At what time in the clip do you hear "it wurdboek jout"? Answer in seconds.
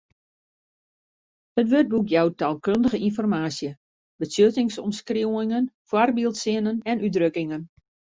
1.63-2.35